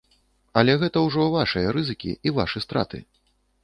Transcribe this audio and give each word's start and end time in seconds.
Але 0.61 0.75
гэта 0.85 1.05
ўжо 1.09 1.27
вашыя 1.37 1.77
рызыкі 1.79 2.19
і 2.29 2.37
вашы 2.43 2.59
страты. 2.69 3.09